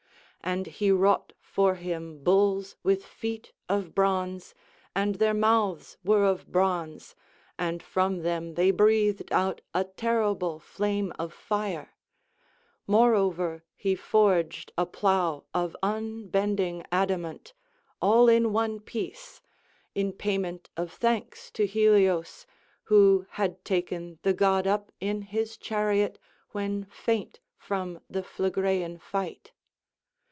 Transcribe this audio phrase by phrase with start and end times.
[0.43, 4.55] And he wrought for him bulls with feet of bronze,
[4.95, 7.13] and their mouths were of bronze,
[7.59, 11.91] and from them they breathed out a terrible flame of fire;
[12.87, 17.53] moreover he forged a plough of unbending adamant,
[18.01, 19.41] all in one piece,
[19.93, 22.47] in payment of thanks to Helios,
[22.85, 26.17] who had taken the god up in his chariot
[26.49, 29.51] when faint from the Phlegraean fight.